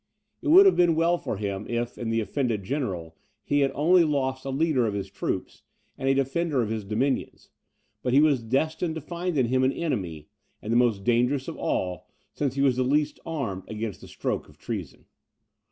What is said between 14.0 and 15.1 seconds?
the stroke of treason.